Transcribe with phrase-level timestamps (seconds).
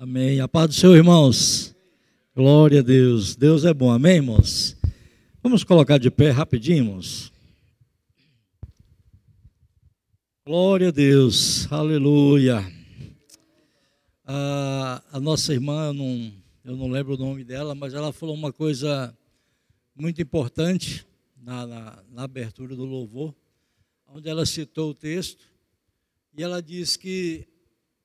[0.00, 0.38] Amém.
[0.38, 1.74] A paz do Senhor, irmãos.
[2.32, 3.34] Glória a Deus.
[3.34, 3.90] Deus é bom.
[3.90, 4.76] Amém, irmãos?
[5.42, 7.32] Vamos colocar de pé rapidinho, irmãos.
[10.46, 11.66] Glória a Deus.
[11.72, 12.64] Aleluia.
[14.24, 16.32] A, a nossa irmã, eu não,
[16.64, 19.12] eu não lembro o nome dela, mas ela falou uma coisa
[19.96, 21.04] muito importante
[21.36, 23.34] na, na, na abertura do louvor,
[24.06, 25.44] onde ela citou o texto,
[26.36, 27.48] e ela diz que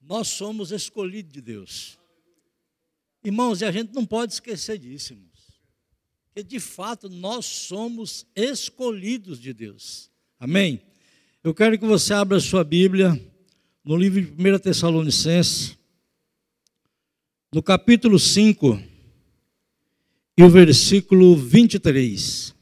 [0.05, 1.97] nós somos escolhidos de Deus.
[3.23, 5.31] Irmãos, e a gente não pode esquecer disso, irmãos.
[6.33, 10.11] Que de fato nós somos escolhidos de Deus.
[10.39, 10.81] Amém?
[11.43, 13.19] Eu quero que você abra a sua Bíblia
[13.83, 15.77] no livro de 1 Tessalonicenses,
[17.53, 18.81] no capítulo 5
[20.37, 22.53] e o versículo 23.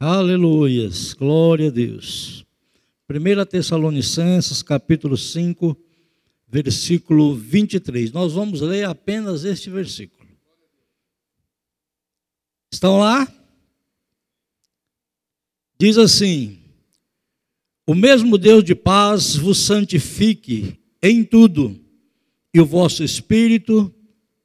[0.00, 2.41] Aleluias, glória a Deus.
[3.18, 5.76] 1 Tessalonicenses, capítulo 5,
[6.48, 8.12] versículo 23.
[8.12, 10.28] Nós vamos ler apenas este versículo.
[12.72, 13.26] Estão lá?
[15.78, 16.58] Diz assim:
[17.86, 21.78] O mesmo Deus de paz vos santifique em tudo,
[22.54, 23.92] e o vosso espírito,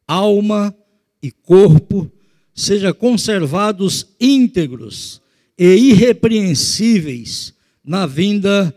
[0.08, 0.76] alma
[1.22, 2.12] e corpo
[2.54, 5.22] sejam conservados íntegros
[5.58, 7.54] e irrepreensíveis
[7.88, 8.76] na vinda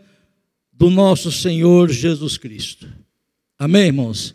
[0.71, 2.87] do nosso Senhor Jesus Cristo.
[3.59, 4.33] Amém, irmãos?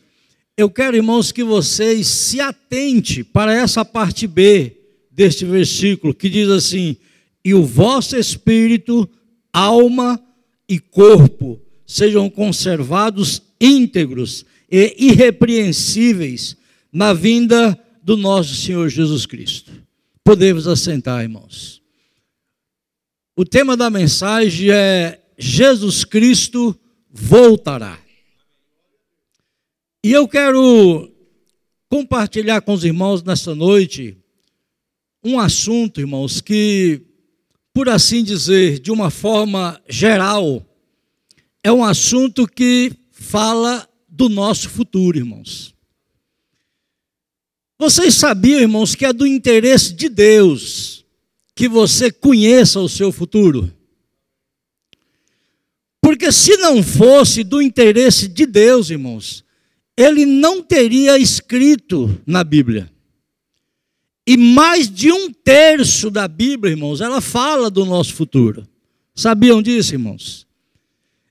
[0.55, 4.77] Eu quero, irmãos, que vocês se atente para essa parte B
[5.11, 6.97] deste versículo, que diz assim:
[7.43, 9.09] E o vosso espírito,
[9.51, 10.23] alma
[10.69, 16.57] e corpo sejam conservados íntegros e irrepreensíveis
[16.93, 19.73] na vinda do nosso Senhor Jesus Cristo.
[20.23, 21.76] Podemos assentar, irmãos.
[23.39, 26.75] O tema da mensagem é Jesus Cristo
[27.11, 27.99] voltará.
[30.03, 31.13] E eu quero
[31.87, 34.17] compartilhar com os irmãos nessa noite
[35.23, 37.03] um assunto, irmãos, que,
[37.75, 40.65] por assim dizer, de uma forma geral,
[41.63, 45.75] é um assunto que fala do nosso futuro, irmãos.
[47.79, 51.06] Vocês sabiam, irmãos, que é do interesse de Deus
[51.57, 53.73] que você conheça o seu futuro.
[56.03, 59.43] Porque se não fosse do interesse de Deus, irmãos,
[59.97, 62.93] ele não teria escrito na Bíblia.
[64.27, 68.69] E mais de um terço da Bíblia, irmãos, ela fala do nosso futuro.
[69.15, 70.47] Sabiam disso, irmãos?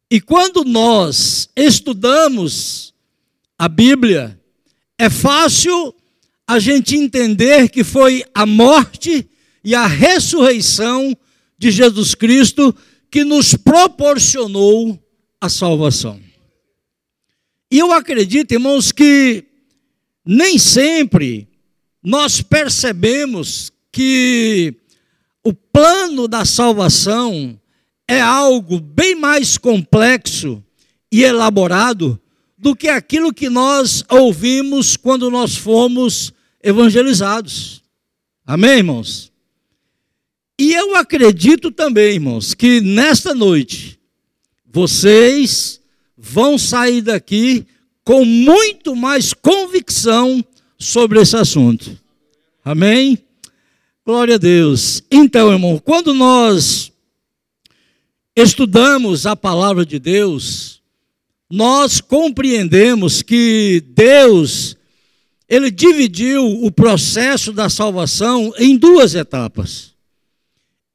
[0.09, 2.93] E quando nós estudamos
[3.59, 4.39] a Bíblia,
[4.97, 5.93] é fácil
[6.47, 9.29] a gente entender que foi a morte
[9.65, 11.17] e a ressurreição
[11.57, 12.73] de Jesus Cristo
[13.09, 15.01] que nos proporcionou
[15.41, 16.21] a salvação.
[17.71, 19.43] E eu acredito, irmãos, que
[20.23, 21.47] nem sempre
[22.03, 24.75] nós percebemos que
[25.43, 27.59] o plano da salvação
[28.07, 30.63] é algo bem mais complexo
[31.11, 32.21] e elaborado
[32.55, 36.31] do que aquilo que nós ouvimos quando nós fomos
[36.61, 37.81] evangelizados.
[38.45, 39.34] Amém, irmãos?
[40.57, 43.99] E eu acredito também, irmãos, que nesta noite
[44.65, 45.81] vocês
[46.17, 47.65] vão sair daqui
[48.03, 50.43] com muito mais convicção
[50.77, 51.97] sobre esse assunto.
[52.63, 53.17] Amém?
[54.05, 55.03] Glória a Deus.
[55.09, 56.91] Então, irmão, quando nós
[58.35, 60.81] estudamos a palavra de Deus,
[61.49, 64.77] nós compreendemos que Deus
[65.47, 69.94] ele dividiu o processo da salvação em duas etapas.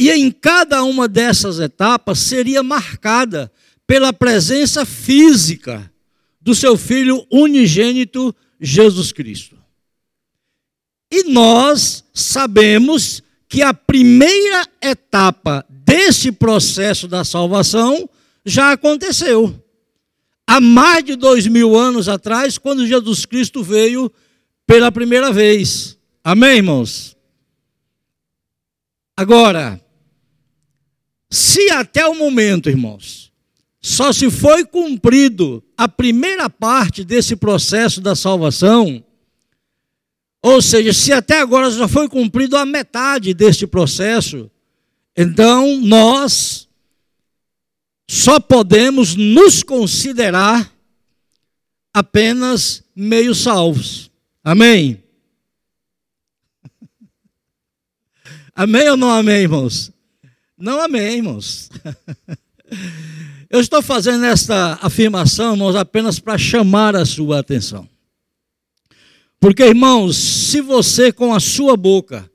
[0.00, 3.52] E em cada uma dessas etapas seria marcada
[3.86, 5.92] pela presença física
[6.40, 9.58] do seu filho unigênito Jesus Cristo.
[11.12, 18.08] E nós sabemos que a primeira etapa desse processo da salvação
[18.42, 19.62] já aconteceu.
[20.46, 24.10] Há mais de dois mil anos atrás, quando Jesus Cristo veio
[24.66, 25.98] pela primeira vez.
[26.24, 27.14] Amém, irmãos?
[29.14, 29.78] Agora,
[31.30, 33.30] se até o momento, irmãos,
[33.80, 39.02] só se foi cumprido a primeira parte desse processo da salvação,
[40.42, 44.50] ou seja, se até agora já foi cumprido a metade deste processo,
[45.16, 46.68] então nós
[48.08, 50.72] só podemos nos considerar
[51.94, 54.10] apenas meio salvos.
[54.42, 55.02] Amém?
[58.54, 59.92] Amém ou não amém, irmãos?
[60.60, 61.70] Não amém, irmãos.
[63.48, 67.88] Eu estou fazendo esta afirmação, irmãos, apenas para chamar a sua atenção.
[69.40, 72.30] Porque, irmãos, se você com a sua boca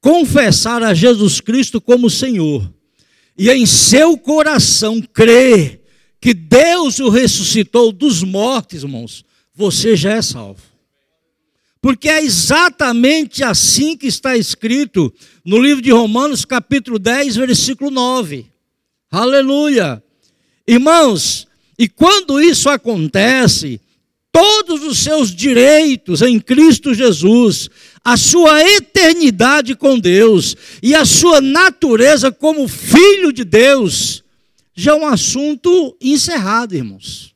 [0.00, 2.72] confessar a Jesus Cristo como Senhor,
[3.36, 5.82] e em seu coração crer
[6.20, 10.62] que Deus o ressuscitou dos mortos, irmãos, você já é salvo.
[11.86, 18.44] Porque é exatamente assim que está escrito no livro de Romanos, capítulo 10, versículo 9.
[19.08, 20.02] Aleluia!
[20.66, 21.46] Irmãos,
[21.78, 23.80] e quando isso acontece,
[24.32, 27.70] todos os seus direitos em Cristo Jesus,
[28.04, 34.24] a sua eternidade com Deus e a sua natureza como filho de Deus,
[34.74, 37.32] já é um assunto encerrado, irmãos.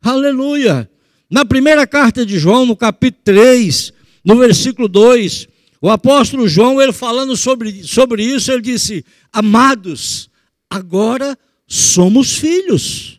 [0.00, 0.88] Aleluia.
[1.30, 3.92] Na primeira carta de João, no capítulo 3,
[4.24, 5.48] no versículo 2,
[5.80, 10.30] o apóstolo João, ele falando sobre, sobre isso, ele disse: Amados,
[10.70, 11.36] agora
[11.66, 13.16] somos filhos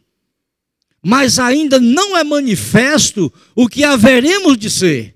[1.07, 5.15] mas ainda não é manifesto o que haveremos de ser.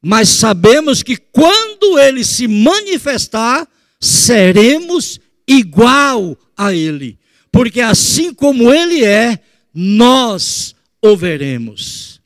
[0.00, 3.68] Mas sabemos que quando ele se manifestar,
[4.00, 7.18] seremos igual a ele,
[7.52, 9.38] porque assim como ele é,
[9.74, 12.20] nós o veremos.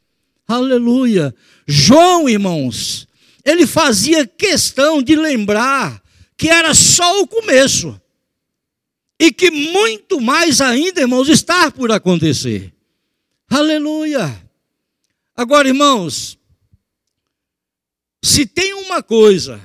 [0.46, 1.34] Aleluia.
[1.66, 3.08] João, irmãos,
[3.44, 6.02] ele fazia questão de lembrar
[6.36, 8.00] que era só o começo.
[9.18, 12.74] E que muito mais ainda, irmãos, está por acontecer.
[13.48, 14.42] Aleluia!
[15.36, 16.36] Agora, irmãos,
[18.22, 19.60] se tem uma coisa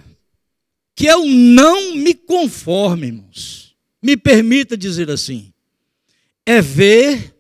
[0.96, 5.54] que eu não me conformo, irmãos, me permita dizer assim,
[6.46, 7.36] é ver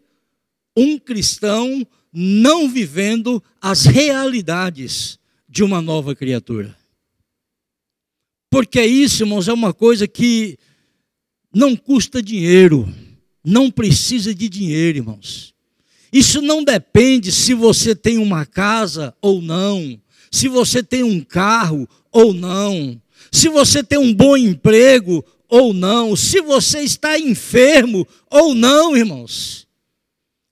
[0.79, 6.75] um cristão não vivendo as realidades de uma nova criatura.
[8.49, 10.57] Porque isso, irmãos, é uma coisa que
[11.53, 12.91] não custa dinheiro,
[13.43, 15.53] não precisa de dinheiro, irmãos.
[16.11, 19.99] Isso não depende se você tem uma casa ou não,
[20.31, 22.99] se você tem um carro ou não,
[23.31, 29.68] se você tem um bom emprego ou não, se você está enfermo ou não, irmãos.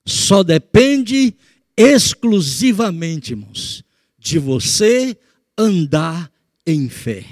[0.08, 1.34] Só depende
[1.76, 3.84] exclusivamente, irmãos,
[4.18, 5.14] de você
[5.56, 6.32] andar
[6.66, 7.26] em fé.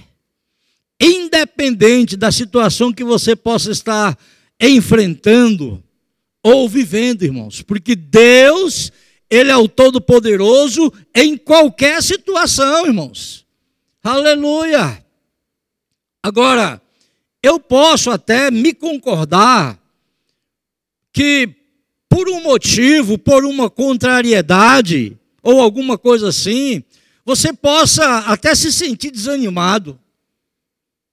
[1.01, 4.19] Independente da situação que você possa estar
[4.61, 5.83] enfrentando,
[6.43, 8.93] ou vivendo, irmãos, porque Deus,
[9.31, 13.47] Ele é o Todo-Poderoso em qualquer situação, irmãos.
[14.03, 15.03] Aleluia!
[16.23, 16.83] Agora,
[17.43, 19.81] eu posso até me concordar
[21.11, 21.66] que
[22.09, 26.83] por um motivo, por uma contrariedade ou alguma coisa assim,
[27.25, 29.99] você possa até se sentir desanimado.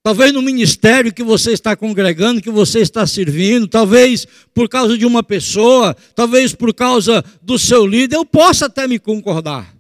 [0.04, 5.06] Talvez no ministério que você está congregando, que você está servindo, talvez por causa de
[5.06, 9.74] uma pessoa, talvez por causa do seu líder, eu possa até me concordar,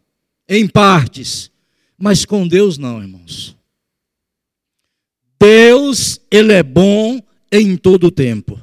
[0.47, 1.51] em partes,
[1.97, 3.55] mas com Deus não, irmãos.
[5.37, 7.21] Deus, Ele é bom
[7.51, 8.57] em todo o tempo.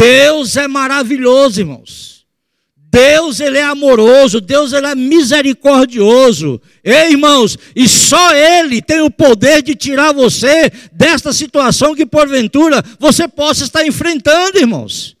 [0.00, 2.26] Deus é maravilhoso, irmãos.
[2.74, 6.58] Deus ele é amoroso, Deus ele é misericordioso.
[6.82, 12.82] Ei, irmãos, e só ele tem o poder de tirar você desta situação que porventura
[12.98, 15.16] você possa estar enfrentando, irmãos.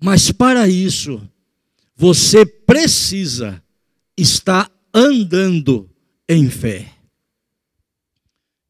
[0.00, 1.20] Mas para isso,
[1.96, 3.60] você precisa
[4.16, 5.90] estar andando
[6.28, 6.88] em fé.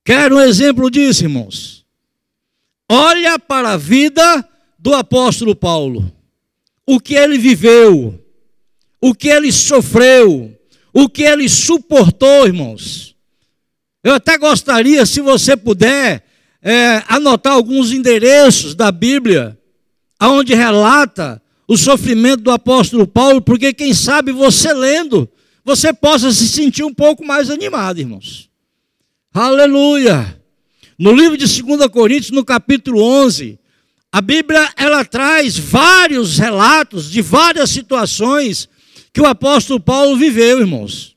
[0.02, 1.84] Quero um exemplo disso, irmãos.
[2.88, 4.49] Olha para a vida
[4.80, 6.10] do apóstolo Paulo
[6.86, 8.20] o que ele viveu,
[9.00, 10.52] o que ele sofreu,
[10.92, 13.14] o que ele suportou, irmãos.
[14.02, 16.24] Eu até gostaria, se você puder,
[16.60, 19.56] é, anotar alguns endereços da Bíblia,
[20.20, 25.28] onde relata o sofrimento do apóstolo Paulo, porque quem sabe você lendo,
[25.64, 28.50] você possa se sentir um pouco mais animado, irmãos.
[29.32, 30.42] Aleluia!
[30.98, 33.60] No livro de 2 Coríntios, no capítulo 11,
[34.12, 38.68] a Bíblia ela traz vários relatos de várias situações
[39.12, 41.16] que o apóstolo Paulo viveu, irmãos.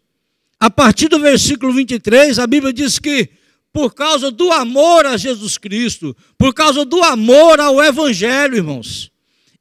[0.59, 3.29] A partir do versículo 23, a Bíblia diz que
[3.71, 9.11] por causa do amor a Jesus Cristo, por causa do amor ao evangelho, irmãos,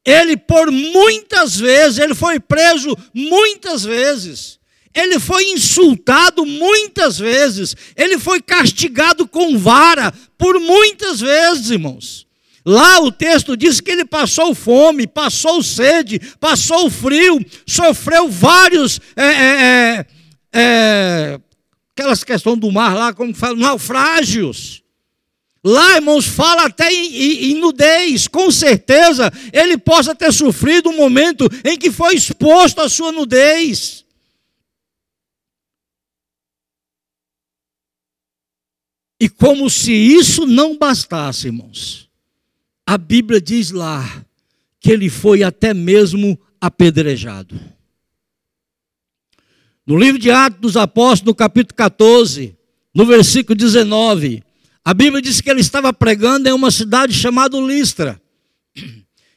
[0.05, 4.61] ele por muitas vezes, ele foi preso muitas vezes.
[4.95, 12.27] Ele foi insultado muitas vezes, ele foi castigado com vara por muitas vezes, irmãos.
[12.65, 19.01] Lá o texto diz que ele passou fome, passou sede, passou frio, sofreu vários.
[19.17, 20.07] É, é, é,
[20.53, 21.41] é
[21.97, 24.83] aquelas questões do mar lá, como fala, naufrágios.
[25.65, 28.27] Lá, irmãos, fala até em, em, nudez.
[28.27, 34.05] Com certeza, ele possa ter sofrido um momento em que foi exposto à sua nudez.
[39.21, 42.02] E como se isso não bastasse, irmãos,
[42.93, 44.23] a Bíblia diz lá
[44.79, 47.59] que ele foi até mesmo apedrejado.
[49.87, 52.55] No livro de Atos dos Apóstolos, no capítulo 14,
[52.95, 54.43] no versículo 19,
[54.85, 58.21] a Bíblia diz que ele estava pregando em uma cidade chamada Listra.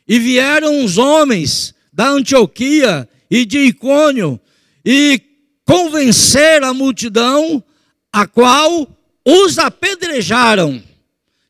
[0.06, 4.38] E vieram uns homens da Antioquia e de Icônio
[4.84, 5.22] e
[5.64, 7.64] convenceram a multidão,
[8.12, 8.86] a qual
[9.26, 10.84] os apedrejaram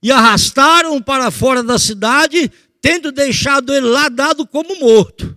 [0.06, 5.36] e arrastaram para fora da cidade, tendo deixado ele lá dado como morto.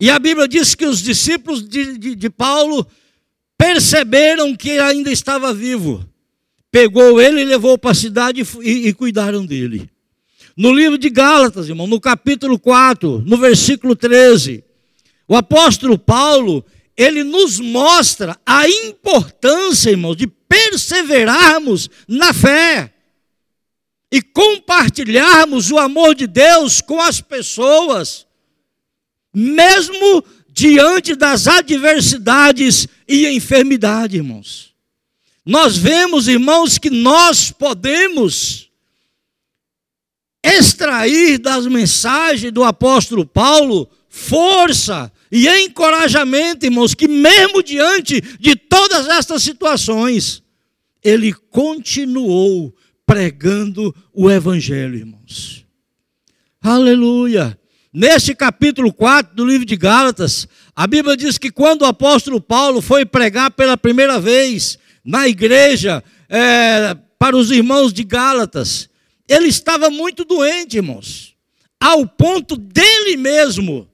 [0.00, 2.86] E a Bíblia diz que os discípulos de, de, de Paulo
[3.58, 6.08] perceberam que ele ainda estava vivo.
[6.70, 9.90] Pegou ele e levou para a cidade e, e cuidaram dele.
[10.56, 14.62] No livro de Gálatas, irmão, no capítulo 4, no versículo 13,
[15.26, 16.64] o apóstolo Paulo,
[16.96, 22.94] ele nos mostra a importância, irmãos, de perseverarmos na fé
[24.10, 28.26] e compartilharmos o amor de Deus com as pessoas,
[29.32, 34.74] mesmo diante das adversidades e enfermidade, irmãos.
[35.46, 38.68] Nós vemos, irmãos, que nós podemos
[40.42, 49.06] extrair das mensagens do apóstolo Paulo força e encorajamento, irmãos, que mesmo diante de todas
[49.06, 50.42] estas situações,
[51.02, 52.74] ele continuou
[53.10, 55.66] pregando o evangelho, irmãos.
[56.62, 57.58] Aleluia.
[57.92, 62.80] Neste capítulo 4 do livro de Gálatas, a Bíblia diz que quando o apóstolo Paulo
[62.80, 68.88] foi pregar pela primeira vez na igreja é, para os irmãos de Gálatas,
[69.28, 71.34] ele estava muito doente, irmãos,
[71.80, 73.90] ao ponto dele mesmo,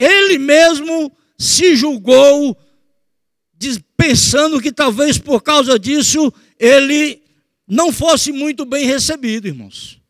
[0.00, 2.56] ele mesmo se julgou
[3.96, 7.22] pensando que talvez por causa disso ele
[7.66, 10.00] não fosse muito bem recebido, irmãos.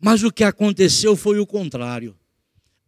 [0.00, 2.16] Mas o que aconteceu foi o contrário.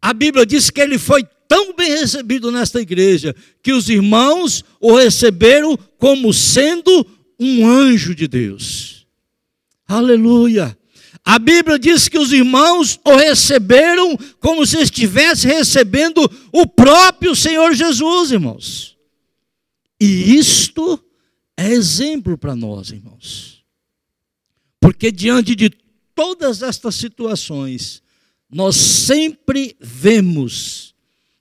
[0.00, 4.94] A Bíblia diz que ele foi tão bem recebido nesta igreja que os irmãos o
[4.94, 7.06] receberam como sendo
[7.38, 9.06] um anjo de Deus.
[9.86, 10.76] Aleluia.
[11.24, 17.74] A Bíblia diz que os irmãos o receberam como se estivesse recebendo o próprio Senhor
[17.74, 18.95] Jesus, irmãos.
[20.00, 21.02] E isto
[21.56, 23.64] é exemplo para nós, irmãos.
[24.80, 25.70] Porque diante de
[26.14, 28.02] todas estas situações,
[28.50, 30.94] nós sempre vemos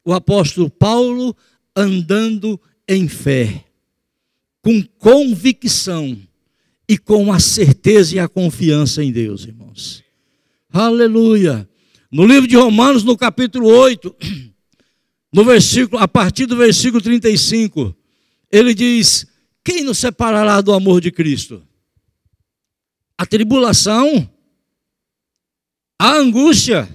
[0.03, 1.35] o apóstolo Paulo
[1.75, 3.65] andando em fé,
[4.61, 6.17] com convicção
[6.87, 10.03] e com a certeza e a confiança em Deus, irmãos.
[10.71, 11.67] Aleluia.
[12.11, 14.15] No livro de Romanos, no capítulo 8,
[15.33, 17.95] no versículo, a partir do versículo 35,
[18.55, 19.25] ele diz:
[19.63, 21.67] Quem nos separará do amor de Cristo?
[23.17, 24.29] A tribulação,
[25.99, 26.87] a angústia,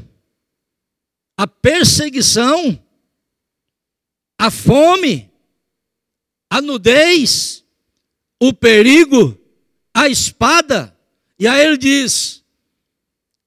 [1.37, 2.83] a perseguição,
[4.39, 5.31] a fome,
[6.51, 7.65] a nudez,
[8.41, 9.39] o perigo,
[9.93, 10.97] a espada.
[11.39, 12.43] E aí ele diz: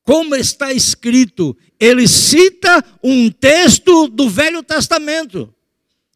[0.03, 5.53] como está escrito, ele cita um texto do Velho Testamento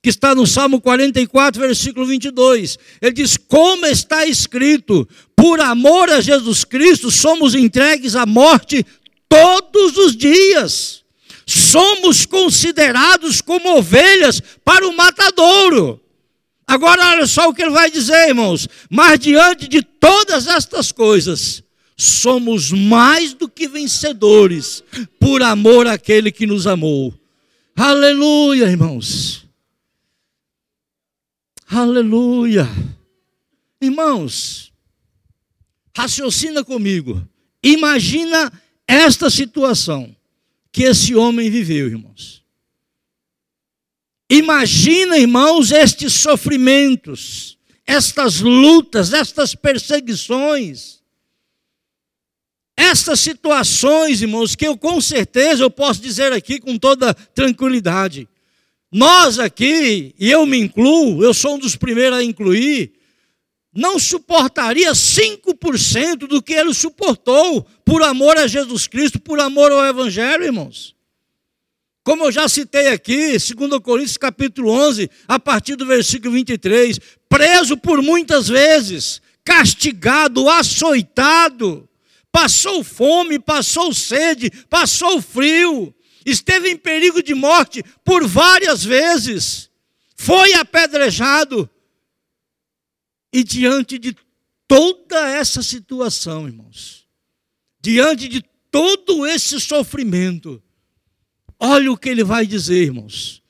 [0.08, 2.80] que está no Salmo 44, versículo 22.
[3.02, 8.86] Ele diz: Como está escrito, por amor a Jesus Cristo, somos entregues à morte
[9.28, 11.04] todos os dias.
[11.46, 16.00] Somos considerados como ovelhas para o matadouro.
[16.66, 18.66] Agora, olha só o que ele vai dizer, irmãos.
[18.90, 21.62] Mas diante de todas estas coisas,
[21.98, 24.82] somos mais do que vencedores,
[25.20, 27.14] por amor àquele que nos amou.
[27.76, 29.47] Aleluia, irmãos.
[31.70, 32.66] Aleluia.
[33.82, 34.72] Irmãos,
[35.96, 37.28] raciocina comigo.
[37.62, 38.52] Imagina
[38.88, 40.16] esta situação
[40.72, 42.44] que esse homem viveu, irmãos.
[44.30, 51.02] Imagina, irmãos, estes sofrimentos, estas lutas, estas perseguições,
[52.76, 58.28] estas situações, irmãos, que eu com certeza eu posso dizer aqui com toda tranquilidade,
[58.92, 62.94] nós aqui, e eu me incluo, eu sou um dos primeiros a incluir,
[63.74, 69.86] não suportaria 5% do que ele suportou por amor a Jesus Cristo, por amor ao
[69.86, 70.96] Evangelho, irmãos.
[72.04, 77.76] Como eu já citei aqui, 2 Coríntios capítulo 11, a partir do versículo 23, preso
[77.76, 81.88] por muitas vezes, castigado, açoitado,
[82.32, 85.94] passou fome, passou sede, passou frio,
[86.32, 89.70] esteve em perigo de morte por várias vezes,
[90.16, 91.70] foi apedrejado.
[93.32, 94.16] E diante de
[94.68, 97.08] toda essa situação, irmãos,
[97.80, 100.62] diante de todo esse sofrimento,
[101.58, 103.42] olha o que ele vai dizer, irmãos,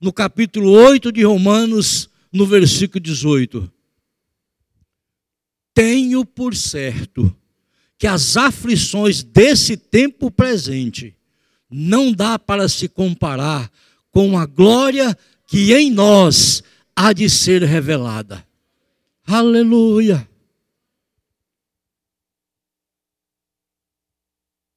[0.00, 3.72] no capítulo 8 de Romanos, no versículo 18.
[5.72, 7.36] Tenho por certo
[7.96, 11.16] que as aflições desse tempo presente
[11.76, 13.68] não dá para se comparar
[14.12, 16.62] com a glória que em nós
[16.94, 18.46] há de ser revelada.
[19.26, 20.28] Aleluia.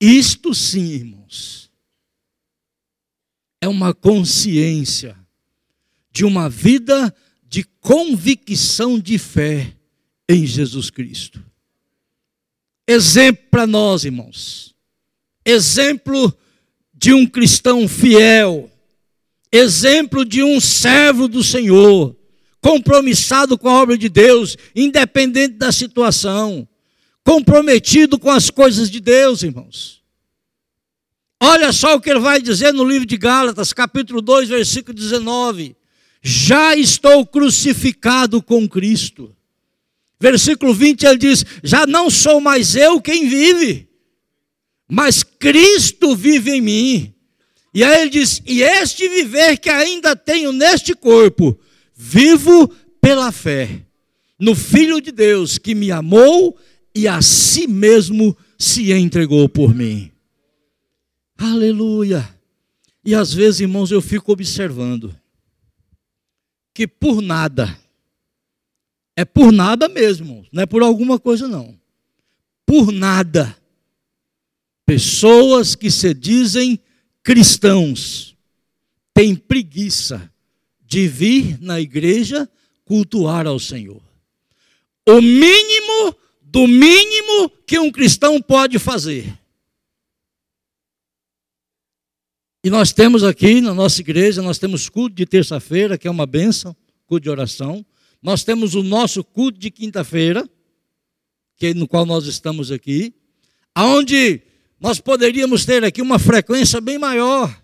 [0.02, 1.70] Isto sim, irmãos,
[3.62, 5.16] é uma consciência
[6.12, 9.72] de uma vida de convicção de fé
[10.28, 11.46] em Jesus Cristo.
[12.88, 14.76] Exemplo para nós, irmãos.
[15.46, 16.36] Exemplo
[17.08, 18.70] de um cristão fiel.
[19.50, 22.14] Exemplo de um servo do Senhor,
[22.60, 26.68] compromissado com a obra de Deus, independente da situação
[27.24, 30.04] comprometido com as coisas de Deus, irmãos.
[31.42, 35.78] Olha só o que ele vai dizer no livro de Gálatas, capítulo 2, versículo 19:
[36.22, 39.34] Já estou crucificado com Cristo.
[40.20, 43.87] Versículo 20 ele diz: Já não sou mais eu quem vive,
[44.88, 47.14] mas Cristo vive em mim.
[47.74, 51.60] E aí ele diz: E este viver que ainda tenho neste corpo,
[51.94, 52.68] vivo
[53.02, 53.86] pela fé
[54.40, 56.58] no Filho de Deus que me amou
[56.96, 60.12] e a si mesmo se entregou por mim.
[61.38, 62.28] Aleluia.
[63.06, 65.16] E às vezes, irmãos, eu fico observando
[66.74, 67.78] que por nada,
[69.16, 71.80] é por nada mesmo, não é por alguma coisa não.
[72.66, 73.56] Por nada,
[74.88, 76.80] pessoas que se dizem
[77.22, 78.38] cristãos
[79.14, 80.32] têm preguiça
[80.80, 82.50] de vir na igreja
[82.86, 84.02] cultuar ao Senhor.
[85.06, 89.38] O mínimo do mínimo que um cristão pode fazer.
[92.64, 96.26] E nós temos aqui na nossa igreja, nós temos culto de terça-feira, que é uma
[96.26, 96.74] benção,
[97.06, 97.86] culto de oração.
[98.22, 100.50] Nós temos o nosso culto de quinta-feira,
[101.58, 103.14] que é no qual nós estamos aqui,
[103.76, 104.47] aonde
[104.80, 107.56] nós poderíamos ter aqui uma frequência bem maior.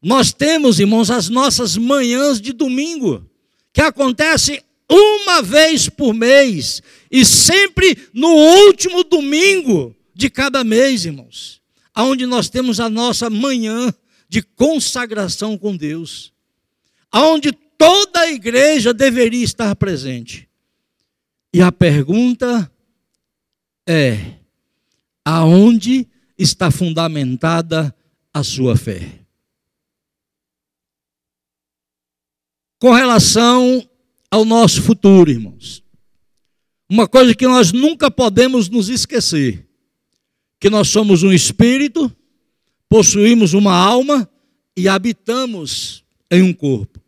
[0.00, 3.28] Nós temos, irmãos, as nossas manhãs de domingo,
[3.72, 11.60] que acontece uma vez por mês e sempre no último domingo de cada mês, irmãos,
[11.94, 13.92] aonde nós temos a nossa manhã
[14.28, 16.32] de consagração com Deus,
[17.10, 20.48] aonde toda a igreja deveria estar presente.
[21.52, 22.70] E a pergunta
[23.86, 24.34] é:
[25.24, 26.08] aonde
[26.38, 27.94] está fundamentada
[28.32, 29.20] a sua fé?
[32.78, 33.88] Com relação
[34.30, 35.82] ao nosso futuro, irmãos.
[36.88, 39.66] Uma coisa que nós nunca podemos nos esquecer:
[40.60, 42.14] que nós somos um espírito,
[42.88, 44.28] possuímos uma alma
[44.76, 47.00] e habitamos em um corpo.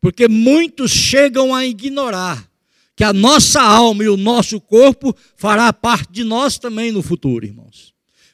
[0.00, 2.50] Porque muitos chegam a ignorar
[2.94, 7.46] que a nossa alma e o nosso corpo fará parte de nós também no futuro,
[7.46, 7.91] irmãos.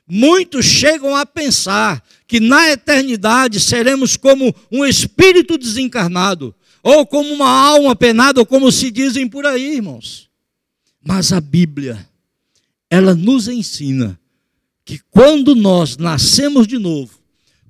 [0.09, 7.51] Muitos chegam a pensar que na eternidade seremos como um espírito desencarnado, ou como uma
[7.51, 10.29] alma penada, ou como se dizem por aí, irmãos.
[11.05, 12.09] Mas a Bíblia,
[12.91, 14.19] ela nos ensina
[14.85, 17.19] que quando nós nascemos de novo,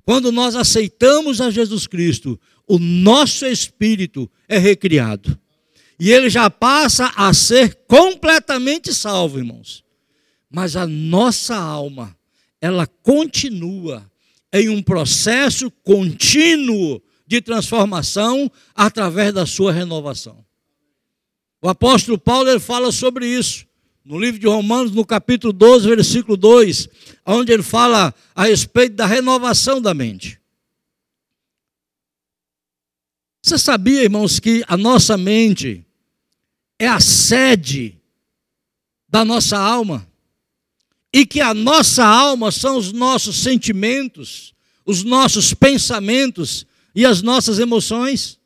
[0.05, 5.37] quando nós aceitamos a Jesus Cristo, o nosso espírito é recriado.
[5.99, 9.83] E ele já passa a ser completamente salvo, irmãos.
[10.49, 12.15] Mas a nossa alma,
[12.61, 14.09] ela continua
[14.51, 20.43] em um processo contínuo de transformação através da sua renovação.
[21.61, 23.67] O apóstolo Paulo ele fala sobre isso
[24.03, 26.89] no livro de Romanos, no capítulo 12, versículo 2,
[27.25, 30.39] onde ele fala a respeito da renovação da mente.
[33.43, 35.85] Você sabia, irmãos, que a nossa mente
[36.79, 38.01] é a sede
[39.07, 40.08] da nossa alma?
[41.13, 44.53] E que a nossa alma são os nossos sentimentos,
[44.85, 48.39] os nossos pensamentos e as nossas emoções.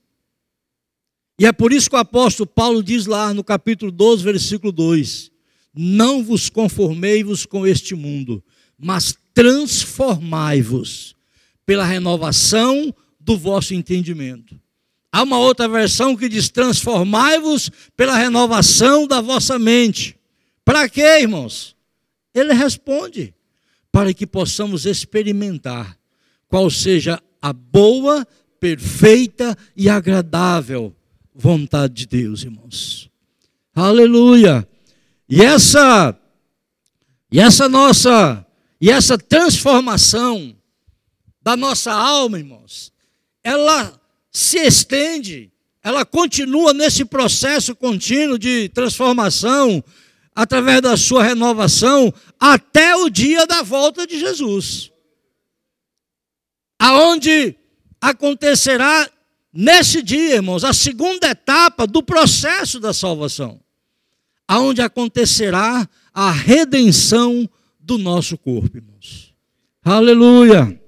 [1.40, 5.32] E é por isso que o apóstolo Paulo diz lá no capítulo 12, versículo 2:
[5.74, 8.44] Não vos conformei-vos com este mundo,
[8.78, 11.16] mas transformai-vos
[11.66, 14.60] pela renovação do vosso entendimento.
[15.12, 20.16] Há uma outra versão que diz: Transformai-vos pela renovação da vossa mente.
[20.66, 21.73] Para quê, irmãos?
[22.34, 23.34] Ele responde:
[23.92, 25.98] para que possamos experimentar
[26.48, 28.28] qual seja a boa,
[28.60, 30.96] perfeita e agradável
[31.34, 33.10] vontade de Deus, irmãos.
[33.76, 34.68] Aleluia!
[35.28, 36.18] E essa
[37.32, 38.46] e essa nossa
[38.80, 40.56] e essa transformação
[41.42, 42.92] da nossa alma, irmãos,
[43.44, 44.00] ela
[44.32, 45.52] se estende,
[45.84, 49.84] ela continua nesse processo contínuo de transformação
[50.36, 54.92] através da sua renovação até o dia da volta de Jesus.
[56.80, 57.56] Aonde
[58.02, 59.10] acontecerá
[59.54, 63.62] nesse dia, irmãos, a segunda etapa do processo da salvação,
[64.48, 69.34] aonde acontecerá a redenção do nosso corpo, irmãos.
[69.84, 70.80] Aleluia.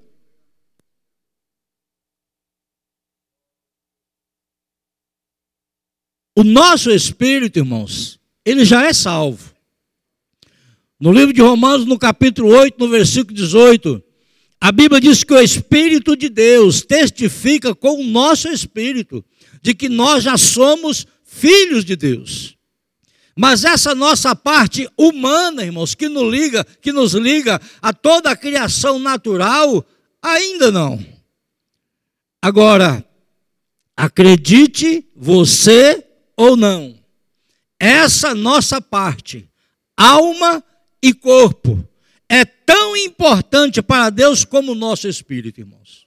[6.38, 9.52] O nosso espírito, irmãos, ele já é salvo.
[10.98, 14.02] No livro de Romanos, no capítulo 8, no versículo 18,
[14.60, 19.22] a Bíblia diz que o Espírito de Deus testifica com o nosso espírito
[19.60, 22.56] de que nós já somos filhos de Deus.
[23.36, 28.36] Mas essa nossa parte humana, irmãos, que nos liga, que nos liga a toda a
[28.36, 29.84] criação natural,
[30.22, 31.04] ainda não.
[32.40, 33.04] Agora,
[33.94, 36.02] acredite você
[36.34, 37.05] ou não.
[37.78, 39.48] Essa nossa parte,
[39.96, 40.64] alma
[41.02, 41.86] e corpo,
[42.28, 46.06] é tão importante para Deus como o nosso espírito, irmãos.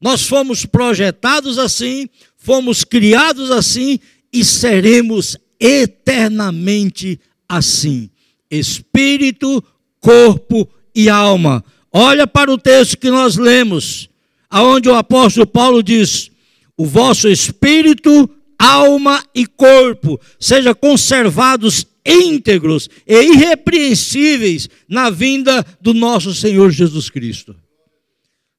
[0.00, 3.98] Nós fomos projetados assim, fomos criados assim
[4.32, 8.10] e seremos eternamente assim.
[8.50, 9.64] Espírito,
[10.00, 11.64] corpo e alma.
[11.90, 14.10] Olha para o texto que nós lemos,
[14.50, 16.30] aonde o apóstolo Paulo diz:
[16.76, 26.32] "O vosso espírito alma e corpo sejam conservados íntegros e irrepreensíveis na vinda do nosso
[26.34, 27.56] Senhor Jesus Cristo.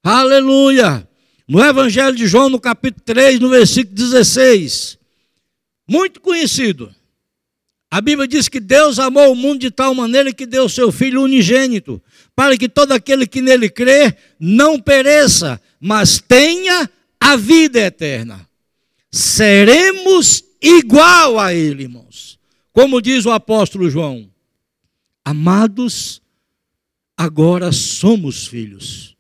[0.03, 1.07] Aleluia!
[1.47, 4.97] No Evangelho de João, no capítulo 3, no versículo 16,
[5.87, 6.93] muito conhecido.
[7.89, 11.23] A Bíblia diz que Deus amou o mundo de tal maneira que deu seu Filho
[11.23, 12.01] unigênito,
[12.35, 18.46] para que todo aquele que nele crê não pereça, mas tenha a vida eterna
[19.17, 22.39] seremos igual a Ele, irmãos.
[22.71, 24.29] Como diz o apóstolo João,
[25.25, 26.21] amados,
[27.17, 29.17] agora somos filhos,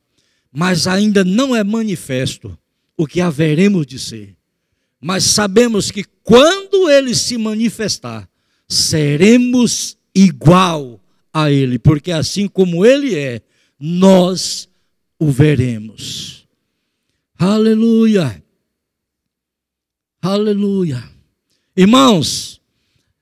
[0.51, 2.57] mas ainda não é manifesto
[2.95, 4.37] o que haveremos de ser.
[5.01, 8.29] Mas sabemos que quando Ele se manifestar,
[8.67, 10.99] seremos igual
[11.33, 13.41] a Ele, porque assim como Ele é,
[13.79, 14.69] nós
[15.19, 16.47] o veremos.
[17.37, 18.43] Aleluia.
[20.21, 21.03] Aleluia.
[21.75, 22.59] Irmãos,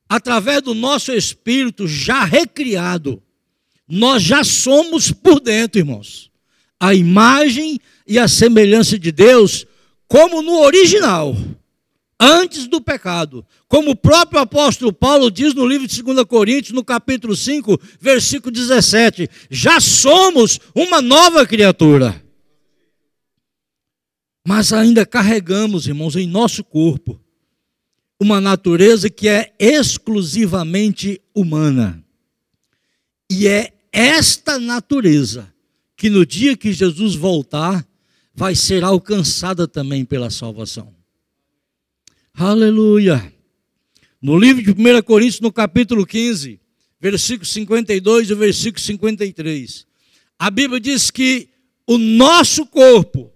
[0.07, 3.21] através do nosso espírito já recriado,
[3.87, 6.31] nós já somos por dentro, irmãos,
[6.79, 9.65] a imagem e a semelhança de Deus,
[10.07, 11.35] como no original,
[12.19, 13.45] antes do pecado.
[13.67, 18.51] Como o próprio apóstolo Paulo diz no livro de 2 Coríntios, no capítulo 5, versículo
[18.51, 22.24] 17: já somos uma nova criatura
[24.45, 27.19] mas ainda carregamos, irmãos, em nosso corpo
[28.19, 32.01] uma natureza que é exclusivamente humana.
[33.29, 35.53] E é esta natureza
[35.97, 37.85] que no dia que Jesus voltar,
[38.33, 40.93] vai ser alcançada também pela salvação.
[42.33, 43.33] Aleluia!
[44.21, 46.59] No livro de 1 Coríntios, no capítulo 15,
[46.99, 49.87] versículo 52 e versículo 53,
[50.37, 51.49] a Bíblia diz que
[51.87, 53.31] o nosso corpo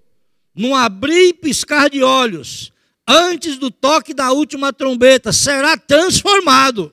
[0.59, 2.73] num abrir e piscar de olhos,
[3.07, 6.91] antes do toque da última trombeta, será transformado.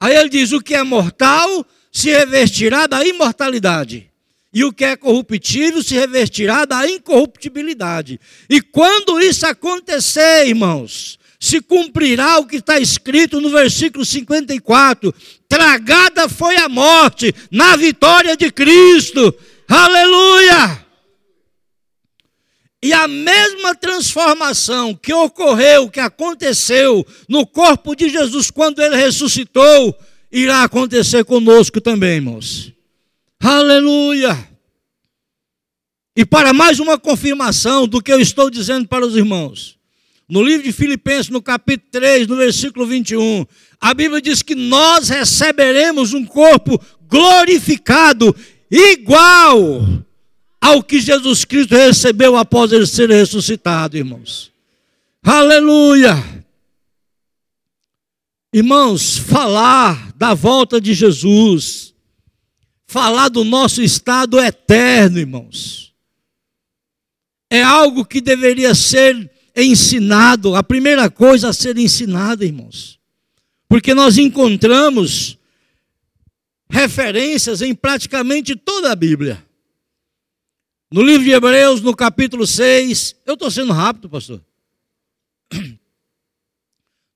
[0.00, 4.10] Aí ele diz: o que é mortal se revestirá da imortalidade,
[4.52, 8.18] e o que é corruptível se revestirá da incorruptibilidade.
[8.48, 15.14] E quando isso acontecer, irmãos, se cumprirá o que está escrito no versículo 54:
[15.48, 19.32] tragada foi a morte na vitória de Cristo.
[19.68, 20.79] Aleluia!
[22.82, 29.94] E a mesma transformação que ocorreu, que aconteceu no corpo de Jesus quando ele ressuscitou,
[30.32, 32.72] irá acontecer conosco também, irmãos.
[33.38, 34.48] Aleluia!
[36.16, 39.78] E para mais uma confirmação do que eu estou dizendo para os irmãos,
[40.28, 43.44] no livro de Filipenses, no capítulo 3, no versículo 21,
[43.80, 48.34] a Bíblia diz que nós receberemos um corpo glorificado,
[48.70, 49.82] igual
[50.60, 54.52] ao que Jesus Cristo recebeu após ele ser ressuscitado, irmãos.
[55.22, 56.14] Aleluia!
[58.52, 61.94] Irmãos, falar da volta de Jesus,
[62.86, 65.94] falar do nosso estado eterno, irmãos,
[67.48, 72.98] é algo que deveria ser ensinado, a primeira coisa a ser ensinada, irmãos,
[73.68, 75.38] porque nós encontramos
[76.68, 79.44] referências em praticamente toda a Bíblia.
[80.92, 84.44] No livro de Hebreus, no capítulo 6, eu estou sendo rápido, pastor.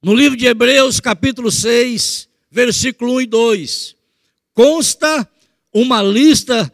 [0.00, 3.96] No livro de Hebreus, capítulo 6, versículo 1 e 2,
[4.52, 5.26] consta
[5.72, 6.70] uma lista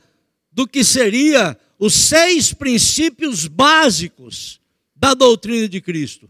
[0.53, 4.61] do que seria os seis princípios básicos
[4.95, 6.29] da doutrina de Cristo,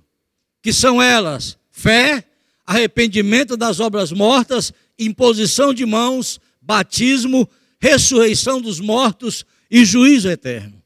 [0.63, 2.23] que são elas: fé,
[2.65, 7.49] arrependimento das obras mortas, imposição de mãos, batismo,
[7.81, 10.81] ressurreição dos mortos e juízo eterno.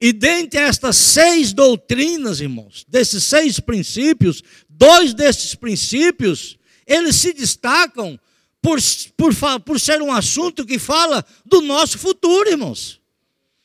[0.00, 8.18] E dentre estas seis doutrinas, irmãos, desses seis princípios, dois desses princípios, eles se destacam
[8.60, 8.78] por,
[9.16, 13.00] por, por ser um assunto que fala do nosso futuro, irmãos,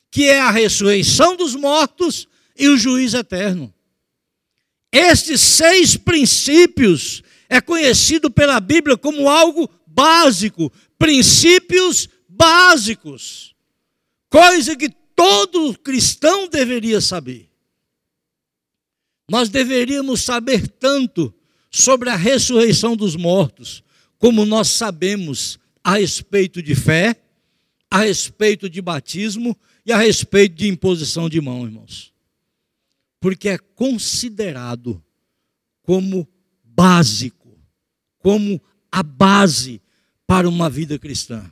[0.10, 3.74] que é a ressurreição dos mortos e o juízo eterno.
[4.92, 13.51] Estes seis princípios é conhecido pela Bíblia como algo básico, princípios básicos,
[14.32, 17.52] coisa que todo cristão deveria saber.
[19.30, 21.34] Nós deveríamos saber tanto
[21.70, 23.84] sobre a ressurreição dos mortos,
[24.18, 27.22] como nós sabemos a respeito de fé,
[27.90, 32.14] a respeito de batismo e a respeito de imposição de mão, irmãos.
[33.20, 35.04] Porque é considerado
[35.84, 36.28] como
[36.64, 37.60] básico,
[38.20, 39.82] como a base
[40.26, 41.52] para uma vida cristã.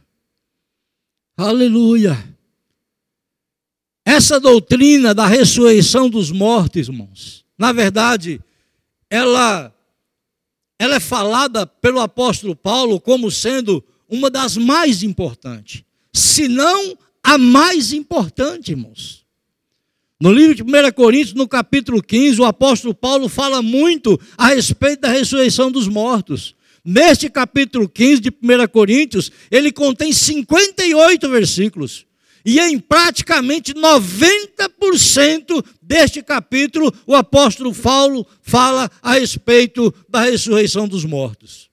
[1.35, 2.38] Aleluia!
[4.09, 8.41] Essa doutrina da ressurreição dos mortos, irmãos, na verdade,
[9.07, 9.71] ela,
[10.79, 17.37] ela é falada pelo apóstolo Paulo como sendo uma das mais importantes, se não a
[17.37, 19.23] mais importante, irmãos.
[20.19, 25.01] No livro de 1 Coríntios, no capítulo 15, o apóstolo Paulo fala muito a respeito
[25.01, 26.55] da ressurreição dos mortos.
[26.83, 32.08] Neste capítulo 15 de 1 Coríntios, ele contém 58 versículos.
[32.45, 41.03] E em praticamente 90% deste capítulo, o apóstolo Paulo fala a respeito da ressurreição dos
[41.03, 41.69] mortos.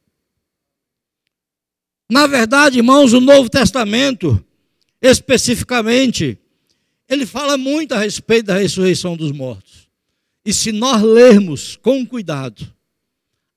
[2.11, 4.45] Na verdade, irmãos, o Novo Testamento,
[5.01, 6.39] especificamente,
[7.09, 9.89] ele fala muito a respeito da ressurreição dos mortos.
[10.45, 12.73] E se nós lermos com cuidado,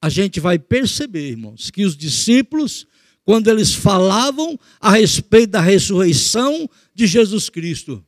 [0.02, 2.88] a gente vai perceber, irmãos, que os discípulos
[3.30, 6.68] quando eles falavam a respeito da ressurreição
[7.00, 8.06] de Jesus Cristo.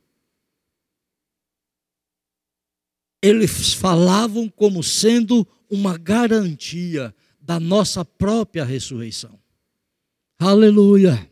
[3.22, 9.40] Eles falavam como sendo uma garantia da nossa própria ressurreição.
[10.38, 11.26] Aleluia.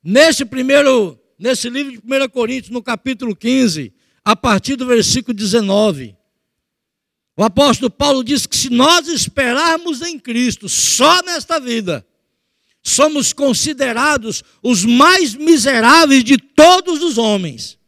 [0.00, 3.92] Nesse primeiro, nesse livro de 1 Coríntios, no capítulo 15,
[4.24, 6.16] a partir do versículo 19,
[7.36, 12.06] o apóstolo Paulo diz que se nós esperarmos em Cristo só nesta vida,
[12.82, 17.78] somos considerados os mais miseráveis de todos os homens.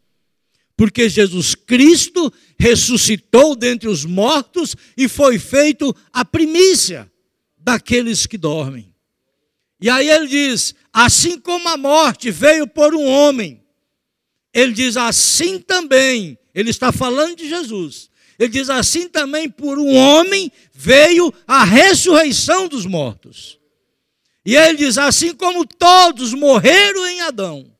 [0.76, 7.11] Porque Jesus Cristo ressuscitou dentre os mortos e foi feito a primícia
[7.57, 8.94] daqueles que dormem.
[9.81, 13.62] E aí ele diz: assim como a morte veio por um homem,
[14.52, 18.11] ele diz assim também, ele está falando de Jesus.
[18.38, 23.62] Ele diz assim também por um homem veio a ressurreição dos mortos.
[24.44, 27.72] E ele diz: assim como todos morreram em Adão,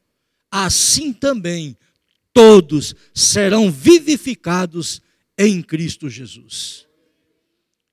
[0.51, 1.77] assim também
[2.33, 5.03] todos serão vivificados
[5.37, 6.87] em Cristo Jesus.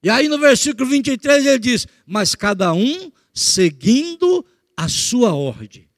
[0.03, 4.45] E aí no versículo 23 ele diz: Mas cada um seguindo
[4.77, 5.89] a sua ordem.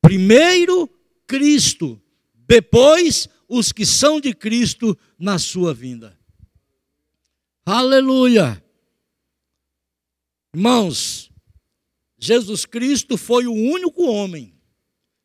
[0.00, 0.88] Primeiro
[1.26, 2.00] Cristo,
[2.46, 6.16] depois os que são de Cristo na sua vinda.
[7.64, 8.62] Aleluia!
[10.54, 11.30] Irmãos,
[12.26, 14.54] Jesus Cristo foi o único homem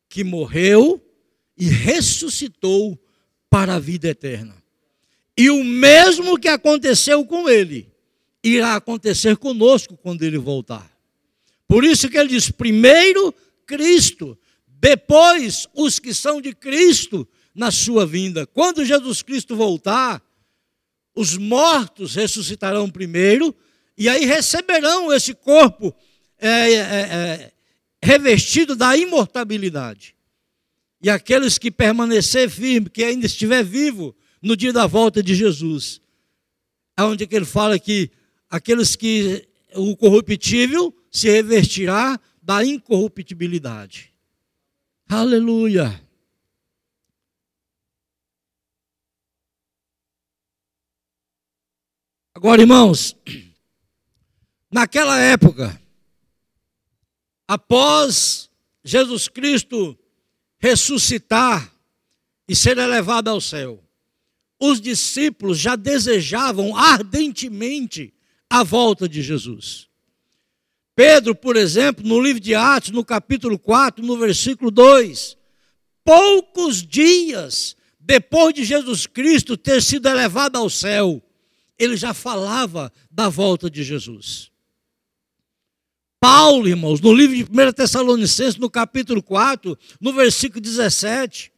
[0.08, 1.04] que morreu
[1.58, 3.00] e ressuscitou
[3.50, 4.56] para a vida eterna.
[5.38, 7.92] E o mesmo que aconteceu com ele,
[8.44, 10.92] irá acontecer conosco quando ele voltar.
[11.68, 13.34] Por isso que ele diz: primeiro
[13.66, 14.38] Cristo,
[14.68, 18.46] depois os que são de Cristo na sua vinda.
[18.46, 20.22] Quando Jesus Cristo voltar,
[21.16, 23.56] os mortos ressuscitarão primeiro
[23.98, 25.96] e aí receberão esse corpo
[26.42, 27.52] é, é, é,
[28.04, 30.16] revestido da imortabilidade.
[31.02, 36.02] E aqueles que permanecer firme, que ainda estiver vivo no dia da volta de Jesus,
[36.98, 38.12] é onde ele fala que
[38.50, 44.12] aqueles que o corruptível se revestirá da incorruptibilidade.
[45.08, 46.02] Aleluia.
[52.34, 53.16] Agora, irmãos,
[54.72, 55.81] naquela época,
[57.52, 58.50] após
[58.82, 60.00] Jesus Cristo
[60.58, 61.70] ressuscitar
[62.48, 63.84] e ser elevado ao céu,
[64.58, 68.14] os discípulos já desejavam ardentemente
[68.50, 69.90] a volta de Jesus.
[70.96, 75.36] Pedro, por exemplo, no livro de Atos, no capítulo 4, no versículo 2,
[76.06, 81.22] poucos dias depois de Jesus Cristo ter sido elevado ao céu,
[81.78, 84.51] ele já falava da volta de Jesus.
[86.22, 91.52] Paulo, irmãos, no livro de 1 Tessalonicenses, no capítulo 4, no versículo 17,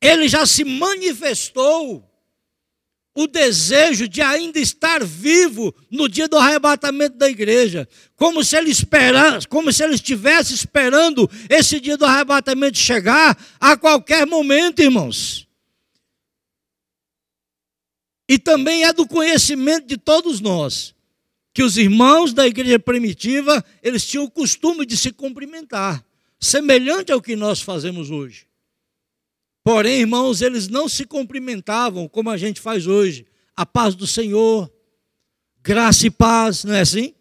[0.00, 2.08] ele já se manifestou
[3.16, 8.70] o desejo de ainda estar vivo no dia do arrebatamento da igreja, como se ele
[8.70, 15.48] esperasse, como se ele estivesse esperando esse dia do arrebatamento chegar a qualquer momento, irmãos.
[18.28, 20.93] E também é do conhecimento de todos nós
[21.54, 26.04] que os irmãos da igreja primitiva, eles tinham o costume de se cumprimentar,
[26.40, 28.48] semelhante ao que nós fazemos hoje.
[29.62, 33.24] Porém, irmãos, eles não se cumprimentavam como a gente faz hoje.
[33.56, 34.70] A paz do Senhor,
[35.62, 37.14] graça e paz, não é assim?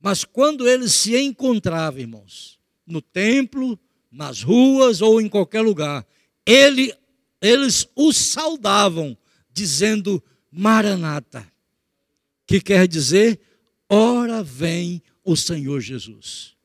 [0.00, 3.78] Mas quando eles se encontravam, irmãos, no templo,
[4.10, 6.04] nas ruas ou em qualquer lugar,
[6.44, 6.92] ele,
[7.40, 9.16] eles os saudavam,
[9.52, 11.46] dizendo Maranata,
[12.48, 13.38] que quer dizer,
[13.90, 16.56] ora vem o Senhor Jesus.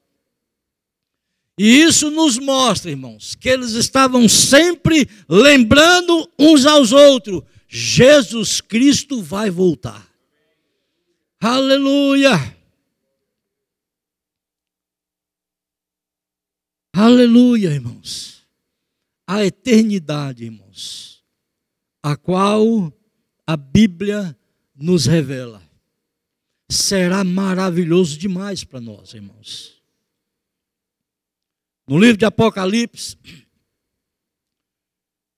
[1.59, 9.21] E isso nos mostra, irmãos, que eles estavam sempre lembrando uns aos outros: Jesus Cristo
[9.21, 10.09] vai voltar.
[11.39, 12.31] Aleluia!
[16.95, 18.47] Aleluia, irmãos.
[19.27, 21.23] A eternidade, irmãos,
[22.01, 22.93] a qual
[23.45, 24.37] a Bíblia
[24.75, 25.61] nos revela,
[26.69, 29.81] será maravilhoso demais para nós, irmãos.
[31.87, 33.17] No livro de Apocalipse,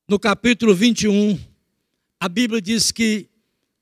[0.07, 1.39] no capítulo 21,
[2.19, 3.27] a Bíblia diz que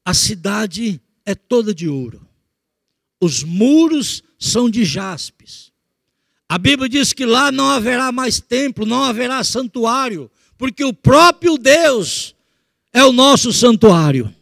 [0.05, 2.27] a cidade é toda de ouro,
[3.19, 5.71] os muros são de jaspes.
[6.47, 11.57] A Bíblia diz que lá não haverá mais templo, não haverá santuário, porque o próprio
[11.57, 12.35] Deus
[12.91, 14.33] é o nosso santuário.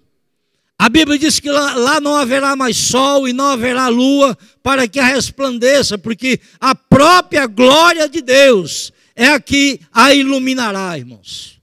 [0.82, 4.88] A Bíblia diz que lá, lá, não haverá mais sol e não haverá lua para
[4.88, 11.62] que a resplandeça, porque a própria glória de Deus é a que a iluminará, irmãos.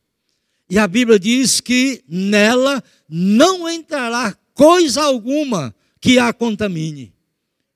[0.70, 7.12] E a Bíblia diz que nela não entrará coisa alguma que a contamine,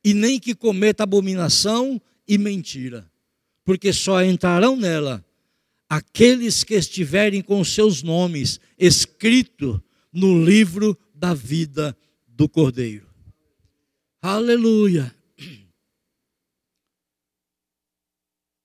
[0.04, 3.04] e nem que cometa abominação e mentira,
[3.64, 5.24] porque só entrarão nela
[5.88, 9.80] aqueles que estiverem com seus nomes escritos
[10.12, 13.08] no livro da vida do Cordeiro.
[14.20, 15.14] Aleluia.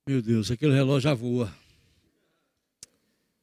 [0.07, 1.55] Meu Deus, aquele relógio já voa.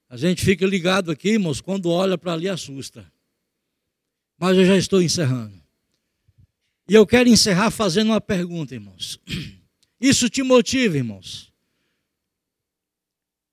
[0.08, 3.08] A gente fica ligado aqui, irmãos, quando olha para ali assusta.
[4.36, 5.62] Mas eu já estou encerrando.
[6.88, 9.20] E eu quero encerrar fazendo uma pergunta, irmãos.
[10.00, 11.52] Isso te motiva, irmãos?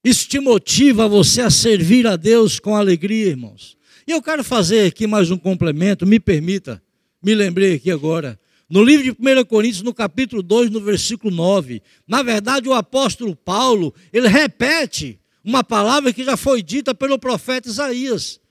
[0.04, 3.78] Isso te motiva você a servir a Deus com alegria, irmãos?
[4.12, 6.84] E eu quero fazer aqui mais um complemento, me permita,
[7.24, 8.38] me lembrei aqui agora.
[8.70, 13.34] No livro de 1 Coríntios, no capítulo 2, no versículo 9, na verdade o apóstolo
[13.38, 18.42] Paulo, ele repete uma palavra que já foi dita pelo profeta Isaías.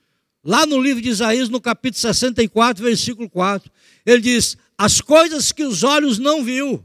[0.43, 3.71] Lá no livro de Isaías, no capítulo 64, versículo 4,
[4.03, 6.83] ele diz: As coisas que os olhos não viu,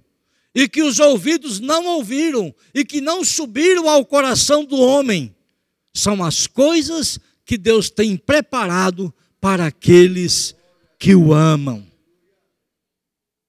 [0.55, 5.35] e que os ouvidos não ouviram, e que não subiram ao coração do homem,
[5.95, 10.55] são as coisas que Deus tem preparado para aqueles
[10.99, 11.87] que o amam.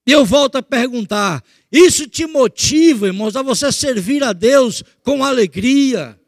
[0.06, 5.22] E eu volto a perguntar: isso te motiva, irmãos, a você servir a Deus com
[5.22, 6.18] alegria,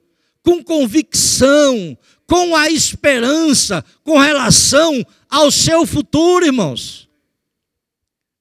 [0.43, 1.97] com convicção,
[2.27, 7.09] com a esperança, com relação ao seu futuro, irmãos?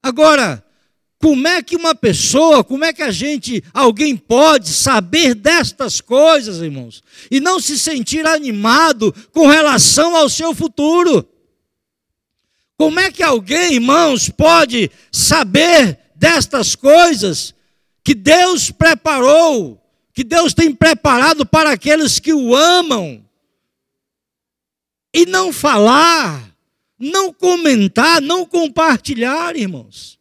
[0.02, 0.64] Agora,
[1.20, 6.62] como é que uma pessoa, como é que a gente, alguém pode saber destas coisas,
[6.62, 11.28] irmãos, e não se sentir animado com relação ao seu futuro?
[12.74, 17.54] Como é que alguém, irmãos, pode saber destas coisas
[18.02, 19.78] que Deus preparou,
[20.14, 23.22] que Deus tem preparado para aqueles que o amam,
[25.12, 26.50] e não falar,
[26.98, 30.19] não comentar, não compartilhar, irmãos?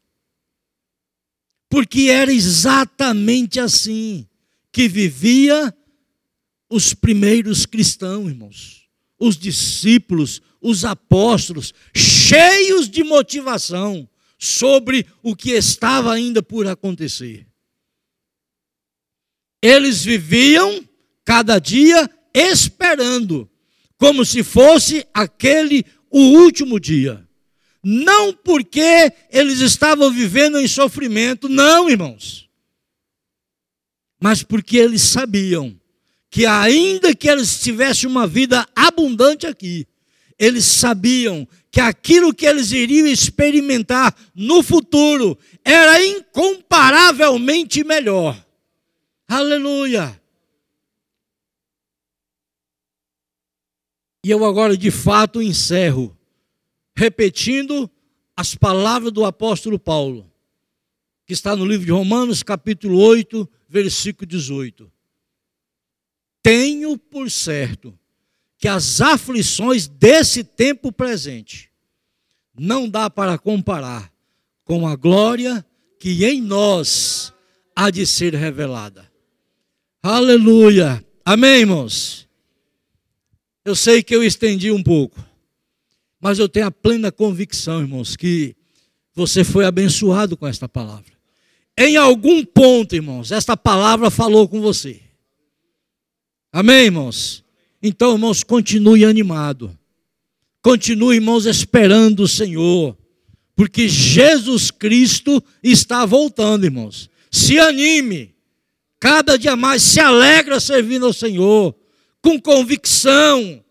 [1.70, 4.28] Porque era exatamente assim
[4.72, 5.74] que vivia
[6.70, 8.90] os primeiros cristãos, irmãos,
[9.20, 17.46] os discípulos, os apóstolos, cheios de motivação sobre o que estava ainda por acontecer.
[19.62, 20.88] Eles viviam
[21.26, 23.50] cada dia esperando,
[23.98, 27.29] como se fosse aquele o último dia.
[27.84, 32.50] Não porque eles estavam vivendo em sofrimento, não, irmãos.
[34.20, 35.80] Mas porque eles sabiam
[36.30, 39.88] que, ainda que eles tivessem uma vida abundante aqui,
[40.38, 48.46] eles sabiam que aquilo que eles iriam experimentar no futuro era incomparavelmente melhor.
[49.28, 50.20] Aleluia!
[54.26, 56.18] E eu agora de fato encerro,
[57.00, 57.90] repetindo
[58.36, 60.30] as palavras do apóstolo Paulo,
[61.26, 64.92] que está no livro de Romanos, capítulo 8, versículo 18.
[66.44, 67.98] Tenho por certo
[68.58, 71.72] que as aflições desse tempo presente
[72.54, 74.12] não dá para comparar
[74.66, 75.66] com a glória
[76.02, 77.34] que em nós
[77.74, 79.10] há de ser revelada.
[80.04, 81.02] Aleluia.
[81.24, 82.28] Amém, irmãos?
[83.64, 85.29] Eu sei que eu estendi um pouco,
[86.20, 88.56] mas eu tenho a plena convicção, irmãos, que
[89.14, 91.12] você foi abençoado com esta palavra.
[91.78, 95.02] Em algum ponto, irmãos, esta palavra falou com você.
[96.52, 97.44] Amém, irmãos?
[97.82, 99.78] Então, irmãos, continue animado.
[100.62, 102.98] Continue, irmãos, esperando o Senhor.
[103.56, 107.10] Porque Jesus Cristo está voltando, irmãos.
[107.32, 108.36] Se anime.
[109.00, 111.74] Cada dia mais se alegra servindo ao Senhor.
[112.22, 113.64] Com convicção,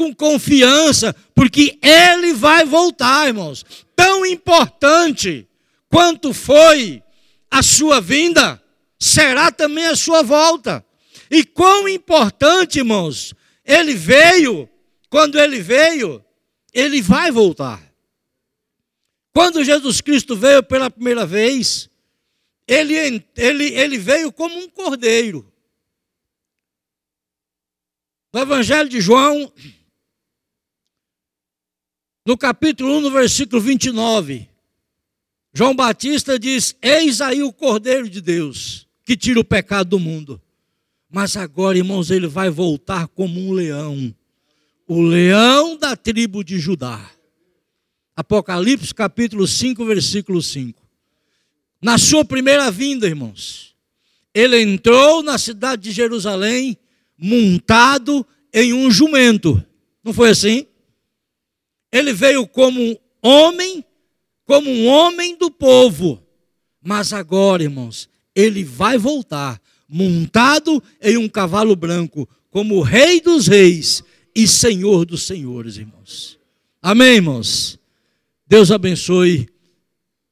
[0.00, 3.66] com confiança, porque Ele vai voltar, irmãos.
[3.94, 5.46] Tão importante
[5.90, 7.02] quanto foi
[7.50, 8.62] a sua vinda,
[8.98, 10.82] será também a sua volta.
[11.30, 14.66] E quão importante, irmãos, ele veio,
[15.10, 16.24] quando ele veio,
[16.72, 17.82] ele vai voltar.
[19.34, 21.90] Quando Jesus Cristo veio pela primeira vez,
[22.66, 22.94] ele,
[23.36, 25.52] ele, ele veio como um cordeiro.
[28.32, 29.52] No Evangelho de João,
[32.24, 34.48] no capítulo 1, no versículo 29,
[35.52, 40.40] João Batista diz: Eis aí o cordeiro de Deus, que tira o pecado do mundo.
[41.10, 44.14] Mas agora, irmãos, ele vai voltar como um leão.
[44.86, 47.10] O leão da tribo de Judá.
[48.14, 50.80] Apocalipse capítulo 5, versículo 5.
[51.82, 53.74] Na sua primeira vinda, irmãos,
[54.34, 56.76] ele entrou na cidade de Jerusalém
[57.16, 59.64] montado em um jumento.
[60.04, 60.66] Não foi assim?
[61.92, 63.84] Ele veio como homem,
[64.44, 66.22] como um homem do povo.
[66.82, 74.04] Mas agora, irmãos, ele vai voltar montado em um cavalo branco, como Rei dos Reis
[74.34, 76.38] e Senhor dos Senhores, irmãos.
[76.80, 77.78] Amém, irmãos?
[78.46, 79.48] Deus abençoe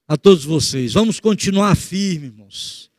[0.06, 0.94] a todos vocês.
[0.94, 2.90] Vamos continuar firmes, irmãos.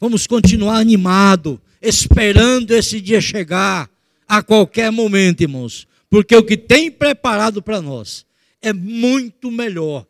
[0.00, 3.88] Vamos continuar animado, esperando esse dia chegar
[4.26, 5.86] a qualquer momento, irmãos.
[6.08, 8.24] Porque o que tem preparado para nós
[8.62, 10.06] é muito melhor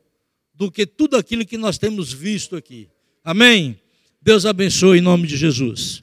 [0.55, 2.89] do que tudo aquilo que nós temos visto aqui.
[3.23, 3.79] Amém?
[4.21, 6.03] Deus abençoe em nome de Jesus.